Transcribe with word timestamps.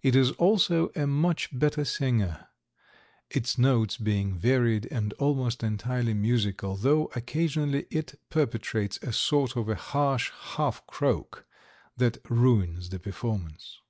It 0.00 0.14
is 0.14 0.30
also 0.30 0.92
a 0.94 1.08
much 1.08 1.48
better 1.50 1.84
singer, 1.84 2.46
its 3.28 3.58
notes 3.58 3.96
being 3.96 4.38
varied 4.38 4.86
and 4.92 5.12
almost 5.14 5.64
entirely 5.64 6.14
musical, 6.14 6.76
though 6.76 7.10
occasionally 7.16 7.88
it 7.90 8.16
perpetrates 8.30 9.00
a 9.02 9.12
sort 9.12 9.56
of 9.56 9.68
a 9.68 9.74
harsh 9.74 10.30
half 10.52 10.86
croak 10.86 11.48
that 11.96 12.18
ruins 12.30 12.90
the 12.90 13.00
performance. 13.00 13.80